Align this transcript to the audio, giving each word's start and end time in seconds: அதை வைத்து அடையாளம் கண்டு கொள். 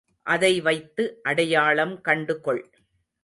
அதை 0.25 0.61
வைத்து 0.61 1.19
அடையாளம் 1.23 2.01
கண்டு 2.01 2.41
கொள். 2.41 2.63